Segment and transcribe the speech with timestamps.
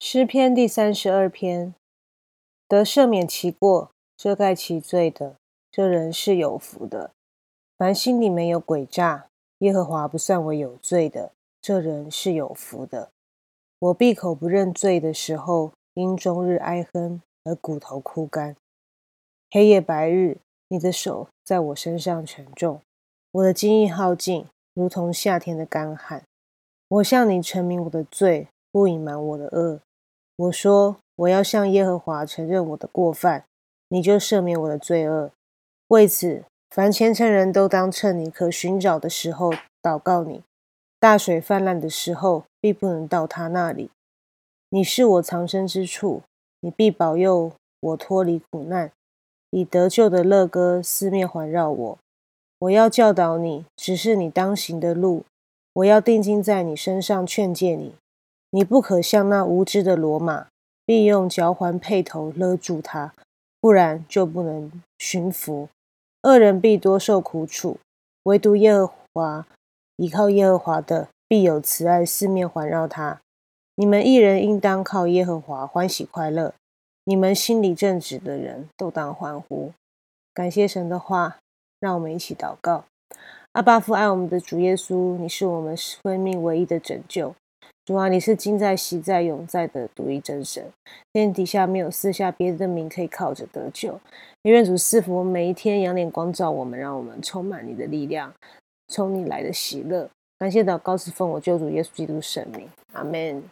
[0.00, 1.74] 诗篇第三十二篇：
[2.68, 5.34] 得赦免其过、遮盖其罪的，
[5.72, 7.10] 这人是有福的。
[7.76, 9.26] 凡心里没有诡诈，
[9.58, 13.10] 耶和华不算为有罪的，这人是有福的。
[13.80, 18.54] 我闭口不认罪的时候，因终日哀哼而骨头枯干。
[19.50, 20.38] 黑夜白日，
[20.68, 22.80] 你的手在我身上沉重，
[23.32, 26.22] 我的精意耗尽，如同夏天的干旱。
[26.86, 29.80] 我向你陈明我的罪，不隐瞒我的恶。
[30.38, 33.44] 我说：“我要向耶和华承认我的过犯，
[33.88, 35.32] 你就赦免我的罪恶。
[35.88, 40.44] 为此，凡虔诚人都当趁你可寻找的时候祷告你。
[41.00, 43.90] 大水泛滥的时候，必不能到他那里。
[44.70, 46.22] 你是我藏身之处，
[46.60, 48.92] 你必保佑我脱离苦难，
[49.50, 51.98] 以得救的乐歌四面环绕我。
[52.60, 55.24] 我要教导你，只是你当行的路。
[55.72, 57.96] 我要定睛在你身上，劝诫你。”
[58.50, 60.46] 你不可像那无知的罗马，
[60.86, 63.12] 必用脚环配头勒住他，
[63.60, 65.68] 不然就不能驯服。
[66.22, 67.78] 恶人必多受苦楚，
[68.24, 69.46] 唯独耶和华
[69.96, 73.20] 依靠耶和华的，必有慈爱四面环绕他。
[73.76, 76.54] 你们一人应当靠耶和华欢喜快乐，
[77.04, 79.72] 你们心里正直的人都当欢呼。
[80.32, 81.36] 感谢神的话，
[81.78, 82.86] 让我们一起祷告。
[83.52, 87.34] 阿巴父爱我们的主耶稣，你是我们生命唯一的拯救。
[87.84, 90.62] 主啊，你是今在、昔在、永在的独一真神，
[91.12, 93.98] 天底下没有四下别的名可以靠着得救。
[94.42, 98.32] 愿主赐福每一天，仰脸光照我们，让我们充满你的力量，
[98.88, 100.08] 从你来的喜乐。
[100.38, 103.42] 感谢祷告是奉我救主耶稣基督圣名，阿门。